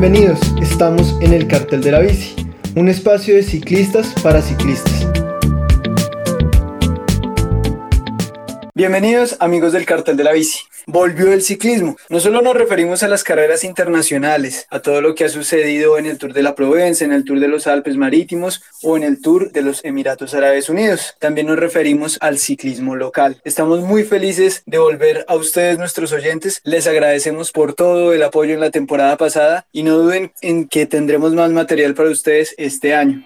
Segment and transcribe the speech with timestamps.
[0.00, 2.34] Bienvenidos, estamos en el Cartel de la Bici,
[2.74, 5.06] un espacio de ciclistas para ciclistas.
[8.74, 10.69] Bienvenidos amigos del Cartel de la Bici.
[10.92, 11.96] Volvió el ciclismo.
[12.08, 16.06] No solo nos referimos a las carreras internacionales, a todo lo que ha sucedido en
[16.06, 19.22] el Tour de la Provence, en el Tour de los Alpes Marítimos o en el
[19.22, 21.14] Tour de los Emiratos Árabes Unidos.
[21.20, 23.40] También nos referimos al ciclismo local.
[23.44, 26.60] Estamos muy felices de volver a ustedes, nuestros oyentes.
[26.64, 30.86] Les agradecemos por todo el apoyo en la temporada pasada y no duden en que
[30.86, 33.24] tendremos más material para ustedes este año.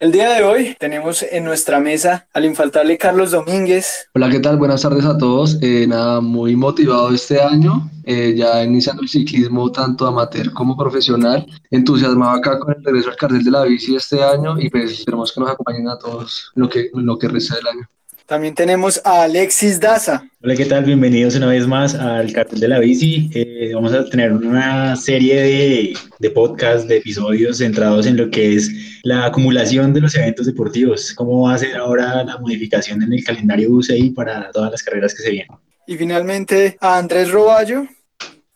[0.00, 4.08] El día de hoy tenemos en nuestra mesa al infaltable Carlos Domínguez.
[4.14, 4.56] Hola, ¿qué tal?
[4.56, 5.58] Buenas tardes a todos.
[5.60, 11.46] Eh, nada, muy motivado este año, eh, ya iniciando el ciclismo tanto amateur como profesional.
[11.70, 15.32] Entusiasmado acá con el regreso al cartel de la bici este año y pues esperemos
[15.32, 17.88] que nos acompañen a todos lo que, lo que resta del año.
[18.30, 20.24] También tenemos a Alexis Daza.
[20.40, 20.84] Hola, ¿qué tal?
[20.84, 23.28] Bienvenidos una vez más al Cartel de la Bici.
[23.34, 28.54] Eh, vamos a tener una serie de, de podcasts, de episodios centrados en lo que
[28.54, 28.70] es
[29.02, 31.12] la acumulación de los eventos deportivos.
[31.14, 35.12] ¿Cómo va a ser ahora la modificación en el calendario UCI para todas las carreras
[35.12, 35.58] que se vienen?
[35.88, 37.88] Y finalmente a Andrés Roballo.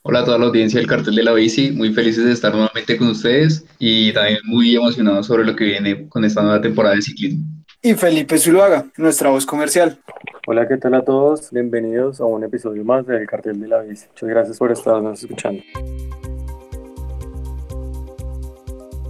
[0.03, 2.97] Hola a toda la audiencia del Cartel de la Bici, muy felices de estar nuevamente
[2.97, 7.03] con ustedes y también muy emocionados sobre lo que viene con esta nueva temporada de
[7.03, 7.54] ciclismo
[7.85, 9.99] y Felipe Zuluaga, nuestra voz comercial.
[10.47, 11.51] Hola, ¿qué tal a todos?
[11.51, 14.07] Bienvenidos a un episodio más del Cartel de la Bici.
[14.09, 15.63] Muchas gracias por estarnos escuchando.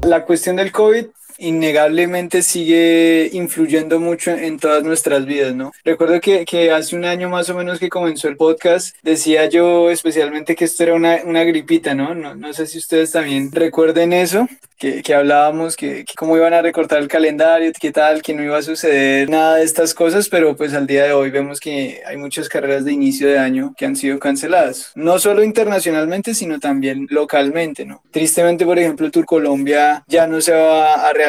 [0.02, 1.06] La cuestión del COVID
[1.38, 5.72] innegablemente sigue influyendo mucho en todas nuestras vidas, ¿no?
[5.84, 9.90] Recuerdo que, que, hace un año más o menos que comenzó el podcast, decía yo
[9.90, 12.14] especialmente que esto era una, una gripita, ¿no?
[12.14, 12.34] ¿no?
[12.34, 12.52] ¿no?
[12.52, 16.98] sé si ustedes también recuerden eso, que, que hablábamos, que, que, cómo iban a recortar
[16.98, 20.74] el calendario, qué tal, que no iba a suceder nada de estas cosas, pero pues
[20.74, 23.96] al día de hoy vemos que hay muchas carreras de inicio de año que han
[23.96, 28.02] sido canceladas, no solo internacionalmente, sino también localmente, ¿no?
[28.10, 31.23] Tristemente, por ejemplo, Tour Colombia ya no se va a realizar,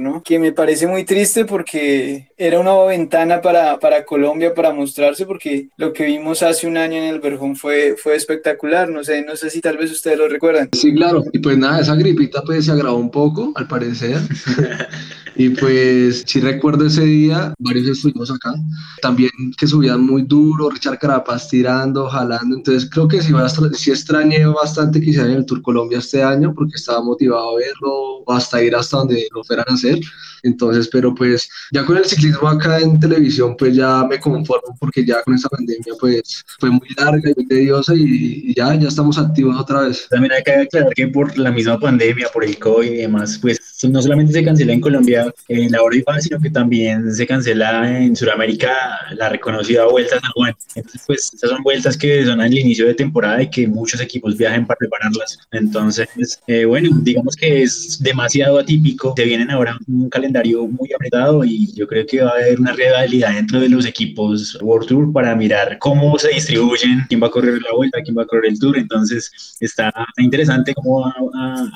[0.00, 0.22] ¿no?
[0.22, 5.68] Que me parece muy triste porque era una ventana para, para Colombia para mostrarse, porque
[5.76, 9.36] lo que vimos hace un año en el Berjón fue, fue espectacular, no sé, no
[9.36, 10.70] sé si tal vez ustedes lo recuerdan.
[10.72, 14.18] Sí, claro, y pues nada, esa gripita pues se agravó un poco, al parecer.
[15.36, 18.54] y pues sí recuerdo ese día, varios estuvimos acá,
[19.02, 23.32] también que subían muy duro, Richard Carapaz tirando, jalando, entonces creo que sí,
[23.74, 28.24] sí extrañé bastante que hicieran el Tour Colombia este año, porque estaba motivado a verlo,
[28.28, 29.98] hasta ir hasta donde lo fueran a hacer.
[30.42, 35.04] Entonces, pero pues ya con el ciclismo acá en televisión, pues ya me conformo porque
[35.04, 39.18] ya con esta pandemia pues fue muy larga y muy tediosa y, ya, ya estamos
[39.18, 40.06] activos otra vez.
[40.08, 43.58] También hay que aclarar que por la misma pandemia, por el COVID y demás, pues
[43.88, 48.16] no solamente se cancela en Colombia en la igual, sino que también se cancela en
[48.16, 48.72] Sudamérica
[49.16, 50.54] la reconocida Vuelta a San Juan.
[50.74, 54.36] Entonces, pues estas son vueltas que son al inicio de temporada y que muchos equipos
[54.36, 55.38] viajan para prepararlas.
[55.52, 56.08] Entonces,
[56.46, 59.14] eh, bueno, digamos que es demasiado atípico.
[59.16, 62.72] Se vienen ahora un calendario muy apretado y yo creo que va a haber una
[62.72, 67.30] rivalidad dentro de los equipos World Tour para mirar cómo se distribuyen, quién va a
[67.30, 68.78] correr la vuelta, quién va a correr el Tour.
[68.78, 71.70] Entonces, está interesante cómo va a,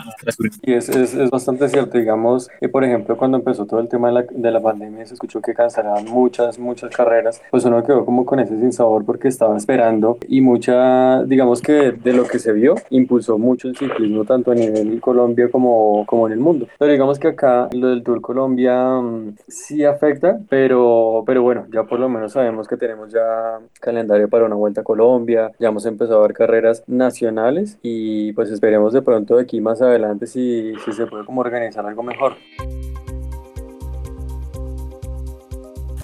[0.63, 4.23] es, es bastante cierto digamos, que por ejemplo, cuando empezó todo el tema de la,
[4.29, 8.41] de la pandemia, se escuchó que cancelaban muchas, muchas carreras, pues uno quedó como con
[8.41, 13.39] ese sinsabor porque estaba esperando y mucha, digamos que de lo que se vio, impulsó
[13.39, 16.67] mucho el ciclismo tanto a nivel Colombia como, como en el mundo.
[16.79, 21.85] Pero digamos que acá lo del Tour Colombia mm, sí afecta, pero, pero bueno, ya
[21.85, 25.87] por lo menos sabemos que tenemos ya calendario para una vuelta a Colombia, ya hemos
[25.87, 30.73] empezado a ver carreras nacionales y pues esperemos de pronto de aquí más adelante si,
[30.85, 32.37] si se puede como organizar algo mejor.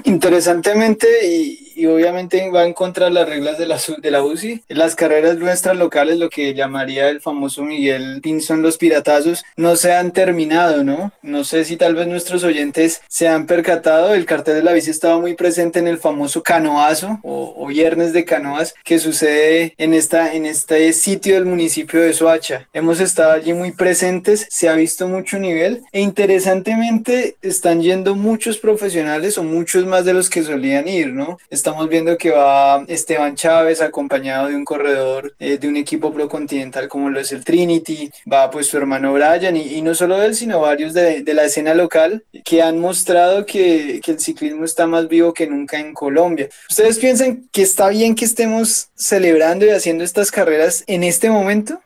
[0.05, 4.63] Interesantemente, y, y obviamente va en contra de las reglas de la, de la UCI.
[4.69, 9.93] Las carreras nuestras locales, lo que llamaría el famoso Miguel Pinzón los piratazos, no se
[9.93, 11.13] han terminado, ¿no?
[11.23, 14.91] No sé si tal vez nuestros oyentes se han percatado, el cartel de la bici
[14.91, 19.95] estaba muy presente en el famoso canoazo o, o viernes de canoas que sucede en,
[19.95, 22.69] esta, en este sitio del municipio de Soacha.
[22.73, 28.59] Hemos estado allí muy presentes, se ha visto mucho nivel e interesantemente están yendo muchos
[28.59, 31.39] profesionales o muchos más de los que solían ir, ¿no?
[31.65, 36.89] Estamos viendo que va Esteban Chávez acompañado de un corredor eh, de un equipo procontinental
[36.89, 40.61] como lo es el Trinity, va pues su hermano Brian y, no solo él, sino
[40.61, 45.33] varios de, la escena local que han mostrado que, que el ciclismo está más vivo
[45.33, 46.51] que nunca en Colombia.
[46.69, 51.81] ¿Ustedes piensan que está bien que estemos celebrando y haciendo estas carreras en este momento?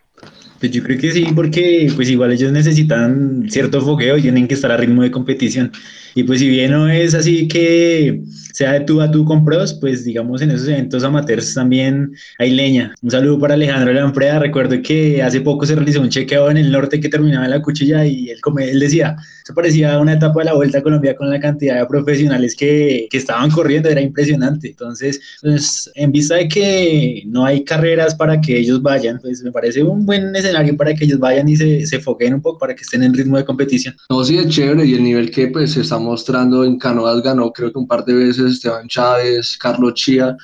[0.59, 4.55] Pues yo creo que sí, porque pues igual ellos necesitan cierto fogueo y tienen que
[4.55, 5.71] estar a ritmo de competición.
[6.19, 9.73] Y pues si bien no es así que sea de tú a tú con pros,
[9.75, 12.11] pues digamos en esos eventos amateurs también
[12.41, 12.93] hay leña.
[13.03, 14.41] Un saludo para Alejandro Lanfreda.
[14.41, 17.63] Recuerdo que hace poco se realizó un chequeo en el norte que terminaba en la
[17.63, 21.31] cuchilla y él, él decía, se parecía una etapa de la Vuelta a Colombia con
[21.31, 24.71] la cantidad de profesionales que, que estaban corriendo, era impresionante.
[24.71, 29.53] Entonces, pues, en vista de que no hay carreras para que ellos vayan, pues me
[29.53, 32.75] parece un buen escenario para que ellos vayan y se, se foquen un poco para
[32.75, 33.95] que estén en ritmo de competición.
[34.11, 37.71] No, sí, es chévere y el nivel que pues está mostrando en canoas ganó creo
[37.73, 40.37] que un par de veces Esteban Chávez, Carlos Chía.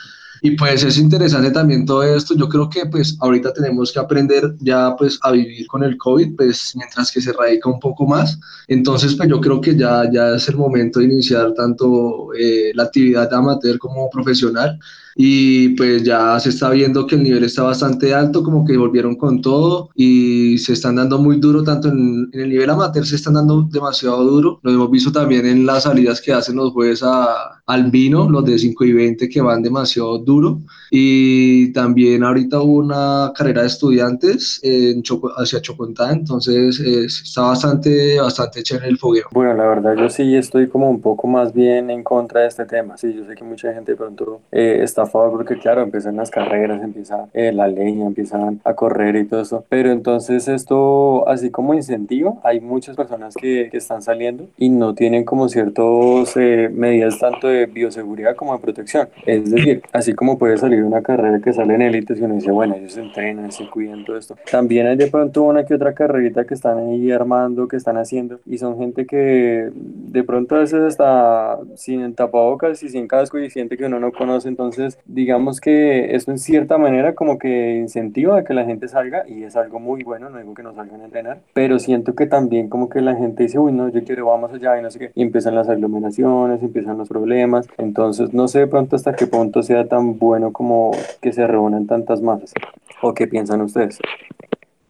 [0.43, 2.35] Y pues es interesante también todo esto.
[2.37, 6.37] Yo creo que pues ahorita tenemos que aprender ya pues a vivir con el COVID,
[6.37, 8.39] pues mientras que se radica un poco más.
[8.69, 12.83] Entonces pues yo creo que ya, ya es el momento de iniciar tanto eh, la
[12.85, 14.79] actividad amateur como profesional
[15.17, 19.17] y pues ya se está viendo que el nivel está bastante alto, como que volvieron
[19.17, 23.35] con todo y se están dando muy duro, tanto en, el nivel amateur se están
[23.35, 27.63] dando demasiado duro, lo hemos visto también en las salidas que hacen los jueves a,
[27.67, 30.61] al vino, los de 5 y 20 que van demasiado duro.
[30.91, 35.03] Y también ahorita hubo una carrera de estudiantes en
[35.37, 39.27] hacia Chocontá, entonces está bastante, bastante chévere el fogueo.
[39.33, 42.65] Bueno, la verdad yo sí estoy como un poco más bien en contra de este
[42.65, 46.31] tema, sí, yo sé que mucha gente de pronto eh, está porque claro, empiezan las
[46.31, 49.65] carreras, empieza eh, la leña, empiezan a correr y todo eso.
[49.69, 54.95] Pero entonces esto, así como incentivo, hay muchas personas que, que están saliendo y no
[54.95, 59.09] tienen como ciertas eh, medidas tanto de bioseguridad como de protección.
[59.27, 62.51] Es decir, así como puede salir una carrera que sale en élite, y uno dice,
[62.51, 64.37] bueno, ellos se entrenan, se cuidan, todo esto.
[64.51, 68.41] También hay de pronto una que otra carrerita que están ahí armando, que están haciendo
[68.47, 69.71] y son gente que
[70.15, 74.13] de pronto a veces está sin tapabocas y sin casco y siente que uno no
[74.13, 78.87] conoce, entonces digamos que eso en cierta manera como que incentiva a que la gente
[78.87, 82.15] salga y es algo muy bueno, no digo que no salgan a entrenar, pero siento
[82.15, 84.91] que también como que la gente dice, uy, no, yo quiero, vamos allá y no
[84.93, 89.17] sé qué, y empiezan las aglomeraciones, empiezan los problemas, entonces no sé de pronto hasta
[89.17, 92.55] qué punto sea tan bueno como que se reúnan tantas masas.
[93.03, 93.99] ¿O qué piensan ustedes?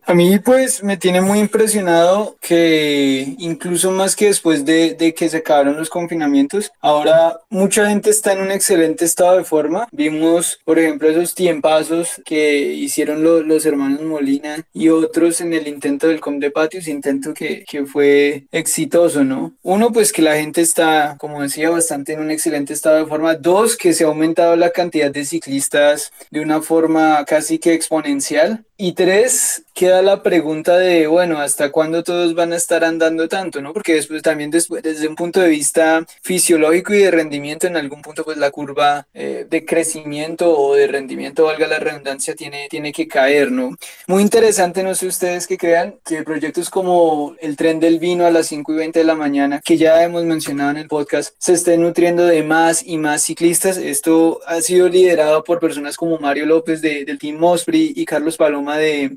[0.07, 5.39] A mí pues me tiene muy impresionado que incluso más que después de, que se
[5.39, 9.89] acabaron los confinamientos, ahora mucha gente está en un excelente estado de forma.
[9.93, 16.09] Vimos, por ejemplo, esos tiempazos que hicieron los hermanos Molina y otros en el intento
[16.09, 19.55] del Com de Patios, intento que, que fue exitoso, ¿no?
[19.63, 23.37] Uno, pues que la gente está, como decía, bastante en un excelente estado de forma.
[23.37, 28.65] Dos, que se ha aumentado la cantidad de ciclistas de una forma casi que exponencial.
[28.77, 33.61] Y tres, queda la pregunta de, bueno, ¿hasta cuándo todos van a estar andando tanto?
[33.61, 33.73] ¿no?
[33.73, 38.01] Porque después también después, desde un punto de vista fisiológico y de rendimiento, en algún
[38.01, 42.93] punto pues la curva eh, de crecimiento o de rendimiento, valga la redundancia, tiene, tiene
[42.93, 43.77] que caer, ¿no?
[44.07, 48.31] Muy interesante, no sé ustedes que crean, que proyectos como el tren del vino a
[48.31, 51.53] las 5 y 20 de la mañana, que ya hemos mencionado en el podcast, se
[51.53, 53.77] estén nutriendo de más y más ciclistas.
[53.77, 58.37] Esto ha sido liderado por personas como Mario López de, del Team Mospri y Carlos
[58.37, 59.17] Paloma de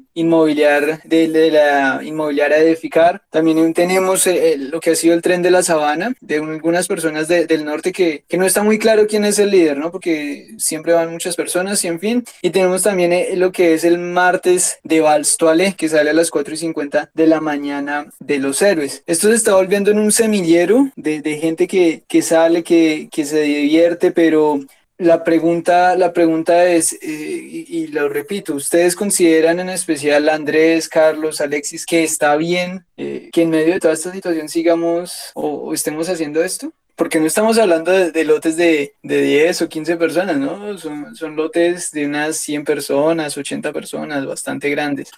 [2.04, 3.22] inmobiliaria de Ficar.
[3.30, 7.28] También tenemos eh, lo que ha sido el tren de la sabana, de algunas personas
[7.28, 9.92] del norte que, que, no está muy claro quién es el líder, ¿no?
[9.92, 12.24] Porque siempre van muchas personas y en fin.
[12.42, 16.30] Y tenemos también eh, lo que es el martes de Valstoale, que sale a las
[16.30, 19.04] 4 y 50 de la mañana de los héroes.
[19.06, 23.26] Esto se está volviendo en un semillero de, de gente que, que sale, que, que
[23.26, 24.60] se divierte, pero
[25.00, 31.40] la pregunta, la pregunta es, eh, y, lo repito, ¿ustedes consideran en especial Andrés, Carlos,
[31.40, 36.10] Alexis, que está bien eh, que en medio de toda esta situación sigamos o, estemos
[36.10, 36.74] haciendo esto?
[36.96, 40.76] Porque no estamos hablando de, lotes de, de, 10 o 15 personas, ¿no?
[40.80, 45.12] Son, son lotes de unas 100 personas, 80 personas, bastante grandes.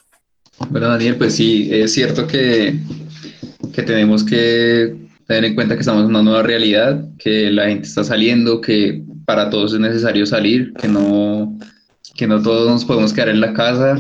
[0.70, 2.76] Bueno, Daniel, pues sí, es cierto que,
[3.74, 4.94] que tenemos que
[5.26, 9.04] tener en cuenta que estamos en una nueva realidad, que la gente está saliendo, que
[9.30, 11.56] para todos es necesario salir, que no,
[12.16, 13.96] que no todos nos podemos quedar en la casa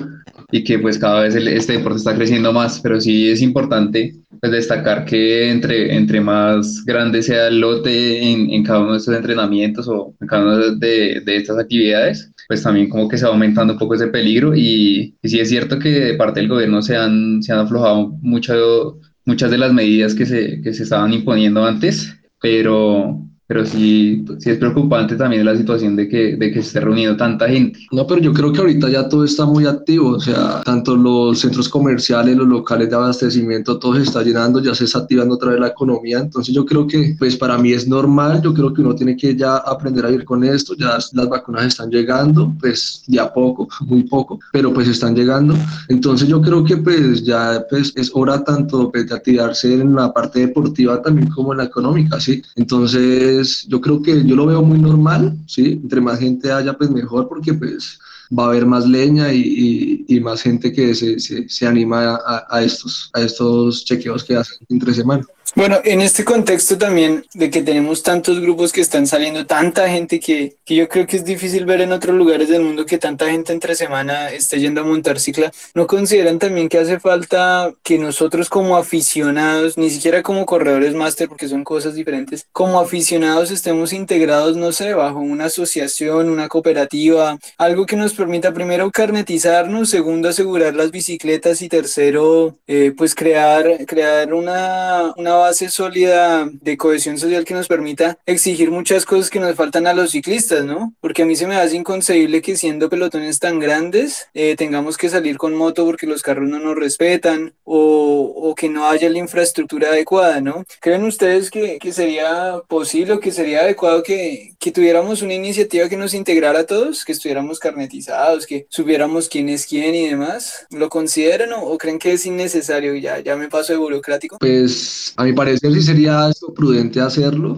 [0.51, 4.51] y que pues cada vez este deporte está creciendo más, pero sí es importante pues
[4.51, 9.15] destacar que entre, entre más grande sea el lote en, en cada uno de estos
[9.15, 13.31] entrenamientos o en cada una de, de, estas actividades, pues también como que se va
[13.31, 14.55] aumentando un poco ese peligro.
[14.55, 18.17] Y, y sí es cierto que de parte del gobierno se han, se han aflojado
[18.24, 24.24] mucho, muchas de las medidas que se, que se estaban imponiendo antes, pero pero sí,
[24.38, 27.79] sí es preocupante también la situación de que, de que esté reuniendo tanta gente.
[27.91, 31.39] No, pero yo creo que ahorita ya todo está muy activo, o sea, tanto los
[31.39, 35.50] centros comerciales, los locales de abastecimiento, todo se está llenando, ya se está activando otra
[35.50, 38.82] vez la economía, entonces yo creo que pues para mí es normal, yo creo que
[38.82, 43.01] uno tiene que ya aprender a vivir con esto, ya las vacunas están llegando, pues
[43.08, 45.56] de a poco, muy poco, pero pues están llegando,
[45.88, 50.13] entonces yo creo que pues ya pues es hora tanto pues, de activarse en la
[50.13, 52.44] parte deportiva también como en la económica, ¿sí?
[52.56, 55.79] Entonces yo creo que yo lo veo muy normal, ¿sí?
[55.84, 58.00] Entre más gente haya pues mejor porque pues
[58.38, 62.63] va a haber más leña y, más gente que se, se, se anima a, a,
[62.63, 65.25] estos, a estos chequeos que hacen entre semana.
[65.56, 70.20] Bueno, en este contexto también de que tenemos tantos grupos que están saliendo, tanta gente
[70.20, 73.29] que, que, yo creo que es difícil ver en otros lugares del mundo que tanta
[73.32, 77.98] gente entre semana esté yendo a montar cicla, ¿no consideran también que hace falta que
[77.98, 83.91] nosotros como aficionados, ni siquiera como corredores máster, porque son cosas diferentes, como aficionados estemos
[83.91, 90.29] integrados, no sé, bajo una asociación, una cooperativa, algo que nos permita primero carnetizarnos, segundo
[90.29, 97.17] asegurar las bicicletas y tercero, eh, pues crear, crear una, una base sólida de cohesión
[97.17, 100.93] social que nos permita exigir muchas cosas que nos faltan a los ciclistas, ¿no?
[101.01, 105.10] Porque a mí se me hace inconcebible que siendo pelotones tan grandes eh, tengamos que
[105.10, 109.89] salir con moto porque los carros no nos respetan o, que no haya la infraestructura
[109.89, 110.65] adecuada, ¿no?
[110.81, 115.88] ¿Creen ustedes que, que sería posible o que sería adecuado que, que tuviéramos una iniciativa
[115.88, 120.65] que nos integrara a todos, que estuviéramos carnetizados, que supiéramos quién es quién y demás?
[120.72, 122.96] ¿Lo consideran o, o creen que es innecesario?
[122.96, 124.38] Ya, ya me paso de burocrático.
[124.39, 127.57] Pues a mi parecer sí sería prudente hacerlo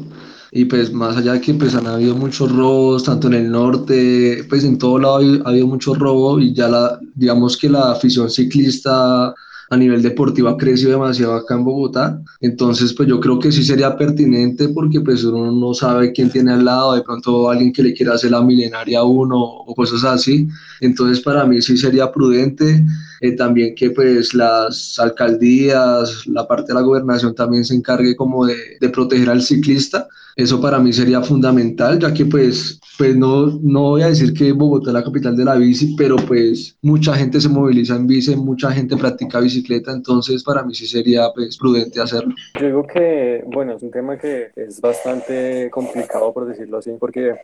[0.51, 4.45] y pues más allá de que pues han habido muchos robos tanto en el norte
[4.49, 8.29] pues en todo lado ha habido mucho robo y ya la digamos que la afición
[8.29, 9.33] ciclista
[9.69, 12.21] a nivel deportivo ha crecido demasiado acá en Bogotá.
[12.41, 16.51] Entonces, pues yo creo que sí sería pertinente porque pues uno no sabe quién tiene
[16.51, 20.03] al lado, de pronto alguien que le quiera hacer la milenaria a uno o cosas
[20.03, 20.49] así.
[20.81, 22.83] Entonces, para mí sí sería prudente
[23.21, 28.45] eh, también que pues las alcaldías, la parte de la gobernación también se encargue como
[28.45, 30.07] de, de proteger al ciclista.
[30.35, 34.53] Eso para mí sería fundamental, ya que pues, pues no, no voy a decir que
[34.53, 38.35] Bogotá es la capital de la bici, pero pues mucha gente se moviliza en bici,
[38.35, 42.33] mucha gente practica bicicleta, entonces para mí sí sería pues prudente hacerlo.
[42.59, 47.35] Yo digo que, bueno, es un tema que es bastante complicado por decirlo así, porque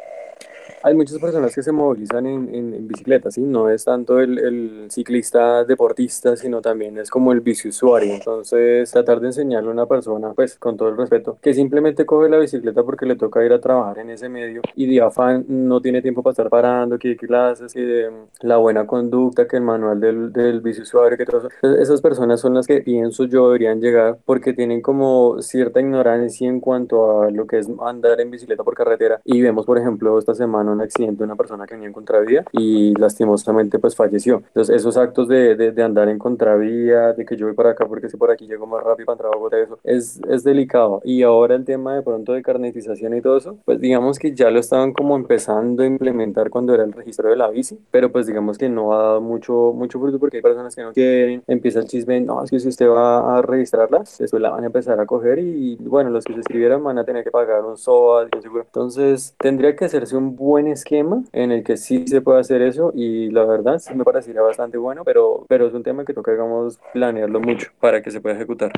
[0.84, 3.42] hay muchas personas que se movilizan en, en, bicicleta, ¿sí?
[3.42, 8.14] No es tanto el, el, ciclista deportista, sino también es como el biciusuario.
[8.14, 12.30] Entonces, tratar de enseñarle a una persona, pues, con todo el respeto, que simplemente coge
[12.30, 15.82] la bicicleta porque le toca ir a trabajar en ese medio y de afán no
[15.82, 20.00] tiene tiempo para estar parando, que clases, y de la buena conducta, que el manual
[20.00, 21.76] del, del biciusuario, que todo eso.
[21.76, 26.60] esas personas son las que pienso yo deberían llegar porque tienen como cierta ignorancia en
[26.60, 29.20] cuanto a lo que es andar en bicicleta por carretera.
[29.24, 32.46] Y vemos, por ejemplo, esta semana un accidente de una persona que venía en contravía
[32.52, 34.44] y lastimosamente pues falleció.
[34.48, 37.86] Entonces esos actos de, de, de, andar en contravía, de que yo voy para acá
[37.86, 41.02] porque si por aquí llego más rápido para trabajo de eso, es, es delicado.
[41.04, 44.50] Y ahora el tema de pronto de carnetización y todo eso, pues digamos que ya
[44.50, 48.28] lo estaban como empezando a implementar cuando era el registro de la bici, pero pues
[48.28, 51.80] digamos que no ha dado mucho, mucho fruto porque hay personas que no quieren, empieza
[51.80, 55.00] el chisme, no, es que si usted va a registrarlas, después la van a empezar
[55.00, 58.28] a coger y bueno, los que se escribieran van a tener que pagar un SOA,
[58.42, 58.64] seguro.
[58.64, 62.92] Entonces tendría que hacerse un buen esquema en el que sí se puede hacer eso
[62.96, 66.32] y la verdad sí me parecería bastante bueno, pero, pero es un tema que toca,
[66.32, 68.72] digamos, planearlo mucho para que se pueda ejecutar.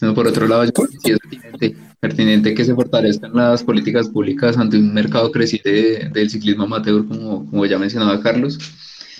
[0.00, 4.76] No, por otro lado, sí es pertinente, pertinente, que se fortalezcan las políticas públicas ante
[4.76, 8.58] un mercado creciente del ciclismo amateur, como, como ya mencionaba Carlos,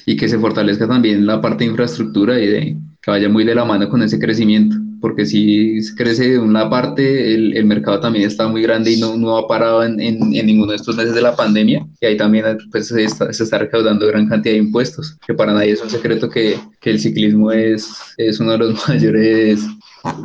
[0.05, 3.55] y que se fortalezca también la parte de infraestructura y de que vaya muy de
[3.55, 8.26] la mano con ese crecimiento porque si crece de una parte, el, el, mercado también
[8.26, 11.15] está muy grande y no, no ha parado en, en, en, ninguno de estos meses
[11.15, 11.87] de la pandemia.
[12.00, 15.53] Y ahí también pues, se, está, se está recaudando gran cantidad de impuestos, que para
[15.53, 19.61] nadie es un secreto que, que el ciclismo es, es uno de los mayores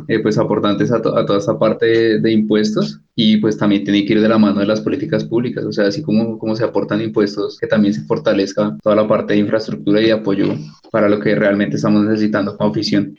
[0.08, 3.84] eh, pues, aportantes a, to, a, toda esta parte de, de, impuestos y pues también
[3.84, 6.54] tiene que ir de la mano de las políticas públicas, o sea, así como, como
[6.54, 10.54] se aportan impuestos, que también se fortalezca toda la parte de infraestructura y de apoyo
[10.92, 13.16] para lo que realmente estamos necesitando como afición.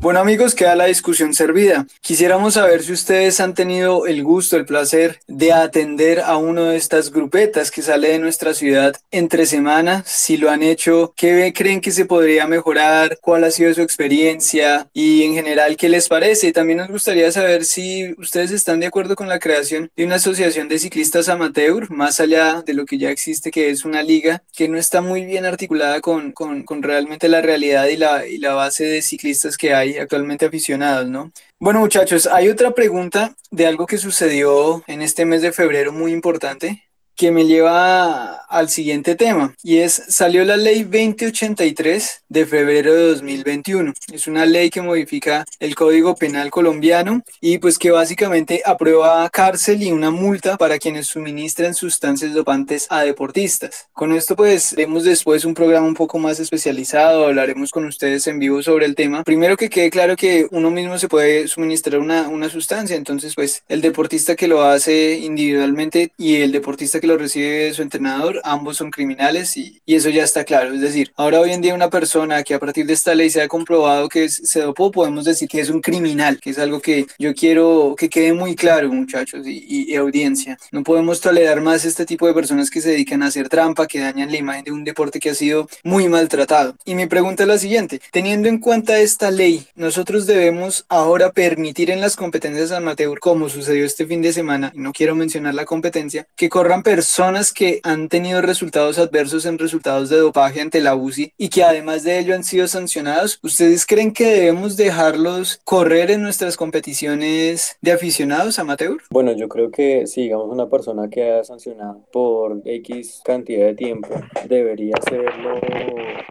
[0.00, 1.86] Bueno amigos, queda la discusión servida.
[2.00, 6.78] Quisiéramos saber si ustedes han tenido el gusto, el placer de atender a uno de
[6.78, 11.82] estas grupetas que sale de nuestra ciudad entre semana, si lo han hecho, qué creen
[11.82, 16.50] que se podría mejorar, cuál ha sido su experiencia y en general qué les parece.
[16.54, 20.68] También nos gustaría saber si ustedes están de acuerdo con la creación de una asociación
[20.68, 24.66] de ciclistas amateur, más allá de lo que ya existe, que es una liga que
[24.66, 28.54] no está muy bien articulada con, con, con realmente la realidad y la, y la
[28.54, 31.32] base de ciclistas que hay actualmente aficionados, ¿no?
[31.58, 36.12] Bueno, muchachos, hay otra pregunta de algo que sucedió en este mes de febrero muy
[36.12, 36.89] importante
[37.20, 43.08] que me lleva al siguiente tema y es salió la ley 2083 de febrero de
[43.08, 43.92] 2021.
[44.10, 49.82] Es una ley que modifica el Código Penal colombiano y pues que básicamente aprueba cárcel
[49.82, 53.88] y una multa para quienes suministran sustancias dopantes a deportistas.
[53.92, 58.38] Con esto pues haremos después un programa un poco más especializado, hablaremos con ustedes en
[58.38, 59.24] vivo sobre el tema.
[59.24, 63.62] Primero que quede claro que uno mismo se puede suministrar una, una sustancia, entonces pues
[63.68, 68.76] el deportista que lo hace individualmente y el deportista que lo recibe su entrenador, ambos
[68.76, 70.72] son criminales y, y, eso ya está claro.
[70.74, 73.42] Es decir, ahora hoy en día una persona que a partir de esta ley se
[73.42, 77.06] ha comprobado que se dopó, podemos decir que es un criminal, que es algo que
[77.18, 80.56] yo quiero que quede muy claro, muchachos y, y, y audiencia.
[80.72, 84.00] No podemos tolerar más este tipo de personas que se dedican a hacer trampa, que
[84.00, 86.76] dañan la imagen de un deporte que ha sido muy maltratado.
[86.84, 91.90] Y mi pregunta es la siguiente, teniendo en cuenta esta ley, nosotros debemos ahora permitir
[91.90, 95.64] en las competencias amateur, como sucedió este fin de semana, y no quiero mencionar la
[95.64, 100.96] competencia, que corran personas que han tenido resultados adversos en resultados de dopaje ante la
[100.96, 103.38] UCI y que además de ello han sido sancionados.
[103.44, 108.96] ¿Ustedes creen que debemos dejarlos correr en nuestras competiciones de aficionados amateur?
[109.08, 113.74] Bueno, yo creo que si digamos una persona que ha sancionado por X cantidad de
[113.74, 114.08] tiempo
[114.48, 116.24] debería hacerlo eh,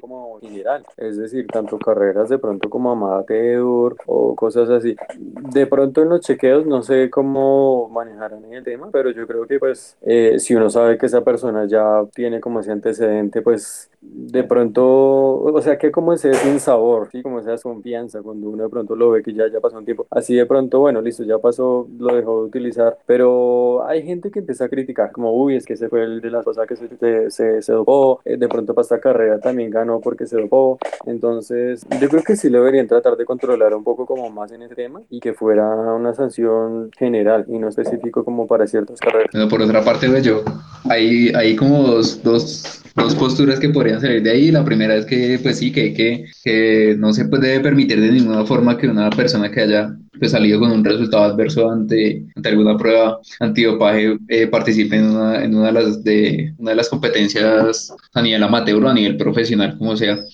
[0.00, 4.96] como general, es decir, tanto carreras de pronto como amateur o cosas así.
[5.18, 9.58] De pronto en los chequeos no sé cómo manejarán el tema, pero yo creo que
[9.58, 14.44] pues eh, si uno sabe que esa persona ya tiene como ese antecedente, pues de
[14.44, 14.84] pronto,
[15.42, 17.22] o sea, que como ese sin sabor, ¿sí?
[17.22, 20.06] como esa desconfianza cuando uno de pronto lo ve que ya, ya pasó un tiempo.
[20.10, 24.40] Así de pronto, bueno, listo, ya pasó, lo dejó de utilizar, pero hay gente que
[24.40, 27.30] empieza a criticar, como, uy, es que ese fue el de las cosas que se,
[27.30, 30.78] se, se, dopó, eh, de pronto para esta carrera también ganó porque se dopó.
[31.06, 34.62] Entonces, yo creo que sí lo deberían tratar de controlar un poco como más en
[34.62, 39.30] ese tema y que fuera una sanción general y no específico como para ciertas carreras.
[39.32, 40.42] Pero por otra parte, yo,
[40.88, 44.50] hay, hay como dos, dos, dos posturas que podrían salir de ahí.
[44.50, 48.44] La primera es que, pues sí, que, que, que no se debe permitir de ninguna
[48.44, 52.76] forma que una persona que haya pues, salido con un resultado adverso ante, ante alguna
[52.76, 57.94] prueba antidopaje eh, participe en una, en una de las de una de las competencias
[58.14, 60.24] a nivel amateur o a nivel profesional como sea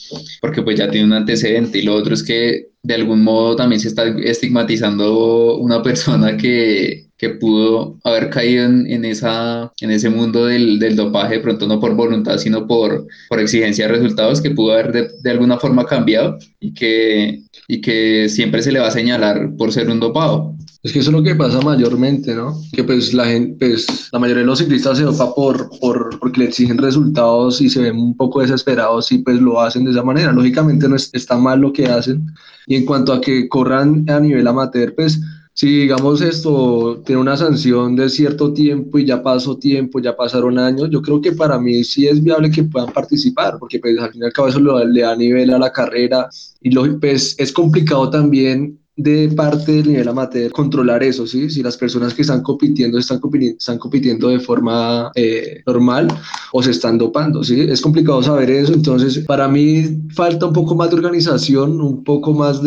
[0.41, 1.79] porque pues ya tiene un antecedente.
[1.79, 7.07] Y lo otro es que de algún modo también se está estigmatizando una persona que,
[7.23, 11.69] que pudo haber caído en, en, esa, en ese mundo del, del, dopaje, de pronto
[11.69, 15.57] no por voluntad, sino por, por exigencia de resultados, que pudo haber de, de, alguna
[15.57, 20.01] forma cambiado y que, y que siempre se le va a señalar por ser un
[20.01, 20.57] dopado.
[20.83, 22.61] Es que eso es lo que pasa mayormente, ¿no?
[22.73, 26.41] Que pues la gente, pues la mayoría de los ciclistas se dopa por, por, porque
[26.41, 30.03] le exigen resultados y se ven un poco desesperados y pues lo hacen de esa
[30.03, 30.33] manera.
[30.33, 32.27] Lógicamente no es, está mal lo que hacen.
[32.67, 35.21] Y en cuanto a que corran a nivel amateur, pues
[35.55, 40.59] si digamos esto tiene una sanción de cierto tiempo y ya pasó tiempo, ya pasaron
[40.59, 44.11] años, yo creo que para mí sí es viable que puedan participar, porque pues al
[44.13, 46.29] fin y al cabo eso le da nivel a la carrera
[46.61, 51.49] y lo, pues es complicado también de parte del nivel amateur controlar eso, ¿sí?
[51.49, 56.09] Si las personas que están compitiendo están compitiendo, están compitiendo de forma eh, normal
[56.53, 57.61] o se están dopando, ¿sí?
[57.61, 59.85] Es complicado saber eso, entonces para mí
[60.15, 62.63] falta un poco más de organización, un poco más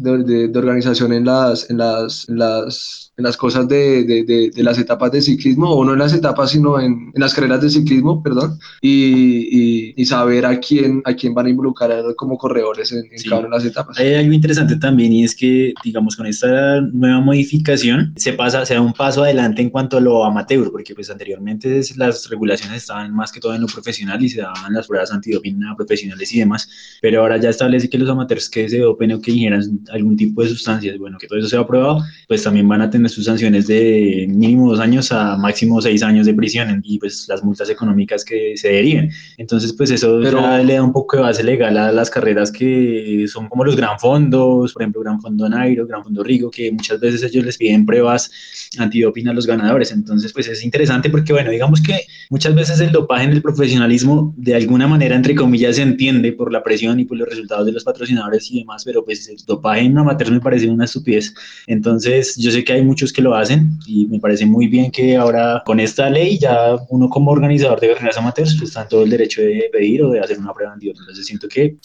[0.00, 4.24] de, de, de organización en las, en las, en las en las cosas de, de,
[4.24, 7.34] de, de, las etapas de ciclismo, o no en las etapas, sino en, en las
[7.34, 12.02] carreras de ciclismo, perdón, y, y, y, saber a quién, a quién van a involucrar
[12.16, 13.28] como corredores en, en sí.
[13.28, 13.98] cada una de las etapas.
[13.98, 18.74] Hay algo interesante también y es que, digamos, con esta nueva modificación se pasa, se
[18.74, 23.14] da un paso adelante en cuanto a lo amateur, porque pues anteriormente las regulaciones estaban
[23.14, 26.38] más que todo en lo profesional y se daban las pruebas antidoping a profesionales y
[26.38, 26.68] demás,
[27.02, 30.42] pero ahora ya establece que los amateurs que se dopen o que ingieran algún tipo
[30.42, 33.66] de sustancias, bueno, que todo eso sea aprobado, pues también van a tener sus sanciones
[33.66, 38.24] de mínimo dos años a máximo seis años de prisión y pues las multas económicas
[38.24, 39.10] que se deriven.
[39.36, 40.40] Entonces pues eso Pero...
[40.40, 43.76] ya le da un poco de base legal a las carreras que son como los
[43.76, 47.58] gran fondos, por ejemplo Gran Fondo Nairo, Gran Fondo Rigo, que muchas veces ellos les
[47.58, 48.30] piden pruebas
[48.78, 49.92] antidoping a los ganadores.
[49.92, 54.34] Entonces pues es interesante porque bueno, digamos que muchas veces el dopaje en el profesionalismo
[54.36, 57.72] de alguna manera entre comillas se entiende por la presión y por los resultados de
[57.72, 61.34] los patrocinadores y demás, pero pues el dopaje en amateur me parece una estupidez.
[61.66, 65.16] Entonces yo sé que hay muchos que lo hacen y me parece muy bien que
[65.16, 69.04] ahora con esta ley ya uno como organizador de carreras amateurs pues está en todo
[69.04, 71.02] el derecho de pedir o de hacer una prueba antidoping.
[71.02, 71.76] Entonces siento que...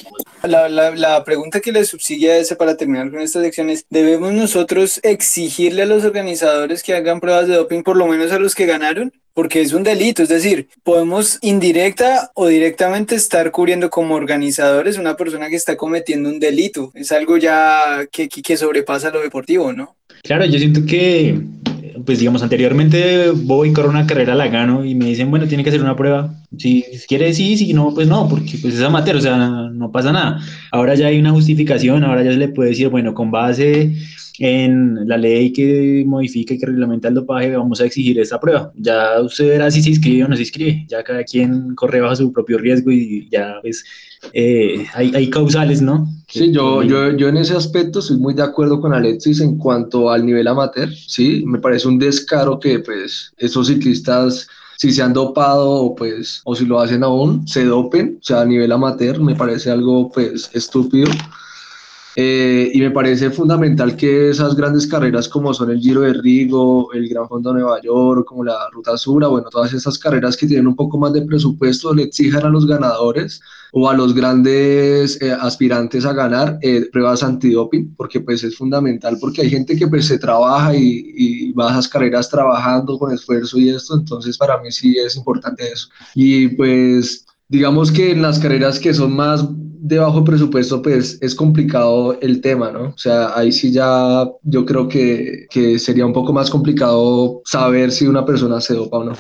[0.44, 3.86] La, la, la, pregunta que le subsigue a ese para terminar con esta sección es,
[3.90, 8.40] ¿debemos nosotros exigirle a los organizadores que hagan pruebas de doping por lo menos a
[8.40, 9.14] los que ganaron?
[9.36, 15.18] Porque es un delito, es decir, podemos indirecta o directamente estar cubriendo como organizadores una
[15.18, 16.92] persona que está cometiendo un delito.
[16.96, 19.98] Es algo ya que, que sobrepasa lo deportivo, ¿no?
[20.24, 21.38] Claro, yo siento que
[22.06, 25.70] pues digamos, anteriormente voy, corro una carrera, la gano y me dicen, bueno, tiene que
[25.70, 26.34] hacer una prueba.
[26.58, 30.12] Si quiere, sí, si no, pues no, porque pues es amateur, o sea, no, pasa
[30.12, 30.40] nada.
[30.72, 33.94] Ahora ya hay una justificación, ahora ya se le puede decir, bueno, con base
[34.40, 38.72] en la ley que modifica y que reglamenta el dopaje, vamos a exigir esta prueba.
[38.76, 40.86] Ya usted verá si se inscribe o no se inscribe.
[40.88, 43.86] Ya cada quien corre bajo su propio riesgo y ya pues
[44.34, 46.08] eh, hay, hay, causales, ¿no?
[46.28, 50.10] Sí, yo, yo, yo en ese aspecto estoy muy de acuerdo con Alexis en cuanto
[50.10, 54.48] al nivel amateur, sí, me parece un descaro que pues esos ciclistas
[54.78, 58.42] si se han dopado o pues o si lo hacen aún se dopen, o sea,
[58.42, 61.10] a nivel amateur me parece algo pues estúpido.
[62.18, 66.94] Eh, y me parece fundamental que esas grandes carreras como son el Giro de Rigo,
[66.94, 70.48] el Gran Fondo de Nueva York, como la Ruta Sura, bueno, todas esas carreras que
[70.48, 73.42] tienen un poco más de presupuesto le exijan a los ganadores
[73.74, 79.18] o a los grandes eh, aspirantes a ganar eh, pruebas antidoping, porque pues es fundamental,
[79.20, 83.12] porque hay gente que pues se trabaja y, y va a esas carreras trabajando con
[83.12, 85.90] esfuerzo y esto, entonces para mí sí es importante eso.
[86.14, 89.46] Y pues digamos que en las carreras que son más
[89.80, 92.90] de bajo presupuesto, pues es complicado el tema, ¿no?
[92.90, 97.92] O sea, ahí sí ya yo creo que, que sería un poco más complicado saber
[97.92, 99.14] si una persona se dopa o no.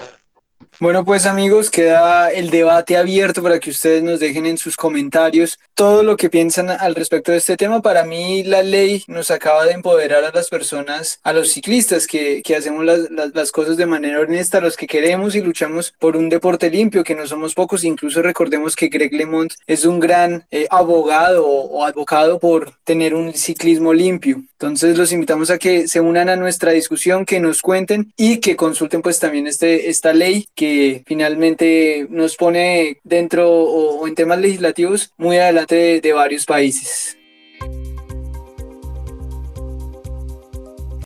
[0.81, 5.57] Bueno, pues amigos, queda el debate abierto para que ustedes nos dejen en sus comentarios
[5.73, 7.81] todo lo que piensan al respecto de este tema.
[7.81, 12.41] Para mí la ley nos acaba de empoderar a las personas, a los ciclistas que,
[12.43, 16.27] que hacemos las, las, cosas de manera honesta, los que queremos y luchamos por un
[16.27, 17.85] deporte limpio, que no somos pocos.
[17.85, 23.15] Incluso recordemos que Greg LeMond es un gran eh, abogado o, o advocado por tener
[23.15, 24.43] un ciclismo limpio.
[24.59, 28.55] Entonces los invitamos a que se unan a nuestra discusión, que nos cuenten y que
[28.55, 30.64] consulten pues también este, esta ley que
[31.06, 37.17] finalmente nos pone dentro o, en temas legislativos muy adelante de varios países.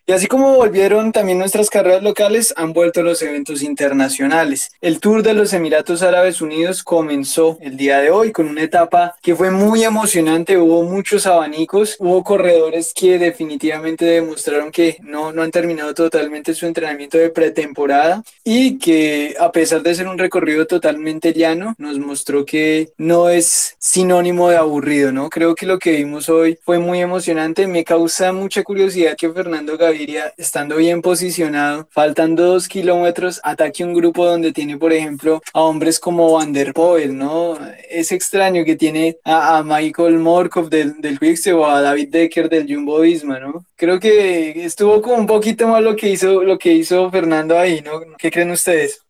[0.10, 4.72] Y así como volvieron también nuestras carreras locales, han vuelto los eventos internacionales.
[4.82, 9.14] El Tour de los Emiratos Árabes Unidos comenzó el día de hoy con una etapa
[9.22, 15.44] que fue muy emocionante, hubo muchos abanicos, hubo corredores que definitivamente demostraron que no, no
[15.44, 20.66] han terminado totalmente su entrenamiento de pretemporada y que a pesar de ser un recorrido
[20.66, 25.30] totalmente llano, nos mostró que no es sinónimo de aburrido, ¿no?
[25.30, 29.78] Creo que lo que vimos hoy fue muy emocionante, me causa mucha curiosidad que Fernando
[29.78, 29.99] Gaviria
[30.38, 36.00] estando bien posicionado, faltando dos kilómetros, ataque un grupo donde tiene, por ejemplo, a hombres
[36.00, 37.58] como Van der Poel, ¿no?
[37.90, 42.68] Es extraño que tiene a, Michael Morkov del, del Quickstep o a David Decker del
[42.74, 43.66] Jumbo Visma, ¿no?
[43.76, 47.82] Creo que estuvo como un poquito mal lo que hizo, lo que hizo Fernando ahí,
[47.82, 48.02] ¿no?
[48.18, 49.02] ¿Qué creen ustedes?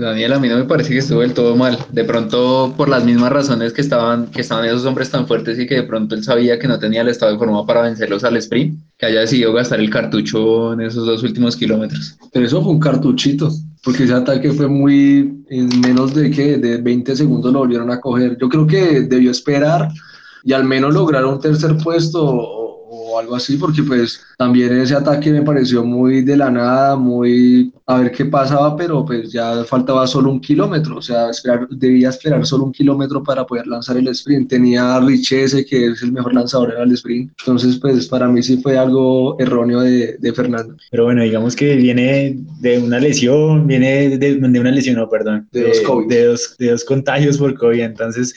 [0.00, 1.78] Daniel, a mí no me parece que estuvo del todo mal.
[1.90, 5.66] De pronto, por las mismas razones que estaban, que estaban esos hombres tan fuertes y
[5.66, 8.36] que de pronto él sabía que no tenía el estado de forma para vencerlos al
[8.38, 12.16] sprint, que haya decidido gastar el cartucho en esos dos últimos kilómetros.
[12.32, 13.50] Pero eso fue un cartuchito,
[13.84, 18.00] porque ese ataque fue muy, en menos de que de 20 segundos lo volvieron a
[18.00, 18.38] coger.
[18.40, 19.88] Yo creo que debió esperar
[20.44, 22.61] y al menos lograr un tercer puesto
[23.12, 27.72] o algo así, porque pues también ese ataque me pareció muy de la nada, muy
[27.86, 32.08] a ver qué pasaba, pero pues ya faltaba solo un kilómetro, o sea, esperar, debía
[32.08, 34.48] esperar solo un kilómetro para poder lanzar el sprint.
[34.48, 38.58] Tenía Richese, que es el mejor lanzador en el sprint, entonces pues para mí sí
[38.62, 40.76] fue algo erróneo de, de Fernando.
[40.90, 45.48] Pero bueno, digamos que viene de una lesión, viene de, de una lesión, no, perdón,
[45.52, 46.08] de, dos COVID.
[46.08, 48.34] de, dos, de dos contagios por COVID, entonces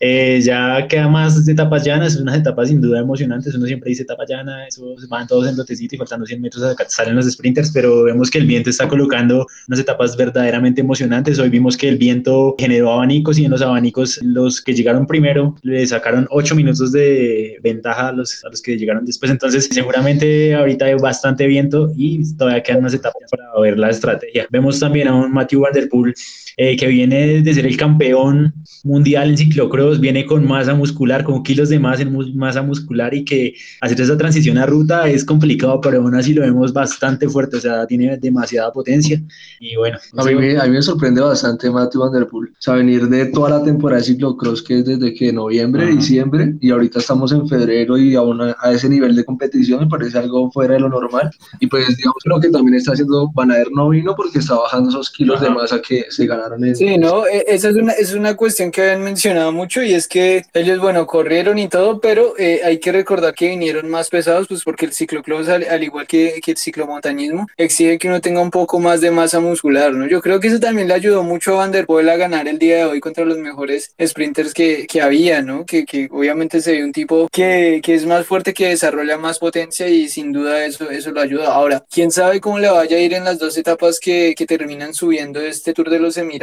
[0.00, 3.54] eh, ya queda más etapas llanas, unas etapas sin duda emocionantes.
[3.54, 7.16] Uno siempre dice etapa llana, eso van todos en lotecito y faltando 100 metros salen
[7.16, 11.38] los sprinters, pero vemos que el viento está colocando unas etapas verdaderamente emocionantes.
[11.38, 15.54] Hoy vimos que el viento generó abanicos y en los abanicos los que llegaron primero
[15.62, 19.30] le sacaron 8 minutos de ventaja a los, a los que llegaron después.
[19.30, 24.46] Entonces, seguramente ahorita hay bastante viento y todavía quedan unas etapas para ver la estrategia.
[24.50, 26.14] Vemos también a un Matthew Van Der Poel
[26.58, 31.42] eh, que viene de ser el campeón mundial en ciclocross, viene con masa muscular, con
[31.42, 35.80] kilos de más en masa muscular y que hacer esa transición a ruta es complicado,
[35.80, 39.20] pero aún así lo vemos bastante fuerte, o sea, tiene demasiada potencia
[39.60, 39.98] y bueno.
[40.16, 43.08] A mí, me, a mí me sorprende bastante Matthew Van Der Poel, o sea, venir
[43.08, 47.32] de toda la temporada de ciclocross que es desde que noviembre, diciembre y ahorita estamos
[47.32, 50.80] en febrero y aún a, a, ese nivel de competición me parece algo fuera de
[50.80, 54.38] lo normal y pues digamos lo que también está haciendo Van Aert no vino porque
[54.38, 55.46] está bajando esos kilos Ajá.
[55.46, 58.82] de masa que se ganaron Sí, no, e, esa es una, es una cuestión que
[58.82, 62.78] habían mencionado mucho mucho y es que ellos, bueno, corrieron y todo, pero eh, hay
[62.78, 66.52] que recordar que vinieron más pesados, pues porque el ciclocross, al, al igual que, que,
[66.52, 70.06] el ciclomontañismo, exige que uno tenga un poco más de masa muscular, ¿no?
[70.06, 72.58] Yo creo que eso también le ayudó mucho a Van der Poel a ganar el
[72.58, 75.64] día de hoy contra los mejores sprinters que, que había, ¿no?
[75.64, 79.38] Que, que obviamente se ve un tipo que, que, es más fuerte, que desarrolla más
[79.38, 81.48] potencia y sin duda eso, eso lo ayuda.
[81.52, 84.92] Ahora, quién sabe cómo le vaya a ir en las dos etapas que, que terminan
[84.92, 86.35] subiendo este Tour de los Emiratos,